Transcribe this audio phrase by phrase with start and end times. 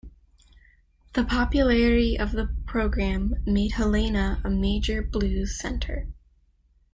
[1.13, 6.07] The popularity of the program made Helena a major blues center.